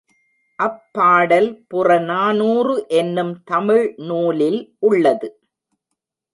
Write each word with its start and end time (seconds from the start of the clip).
அப் 0.59 0.87
பாடல் 0.91 1.49
புறநானூறு 1.67 2.85
என்னும் 2.93 3.43
தமிழ் 3.43 3.95
நூலில் 4.07 4.61
உள்ளது. 4.79 5.29